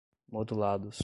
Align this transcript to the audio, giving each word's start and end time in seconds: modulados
modulados 0.29 0.99